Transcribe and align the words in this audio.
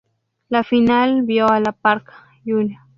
La 0.49 0.63
final 0.63 1.21
vio 1.25 1.45
a 1.47 1.59
La 1.59 1.73
Parka, 1.73 2.25
Jr. 2.43 2.75